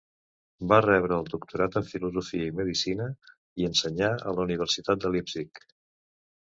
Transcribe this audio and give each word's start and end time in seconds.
Va 0.71 0.79
rebre 0.85 1.13
el 1.23 1.29
doctorat 1.33 1.77
en 1.81 1.85
filosofia 1.91 2.47
i 2.49 2.55
medecina 2.61 3.11
i 3.63 3.71
ensenyà 3.71 4.13
a 4.31 4.35
la 4.39 4.49
Universitat 4.51 5.07
de 5.07 5.15
Leipzig. 5.17 5.65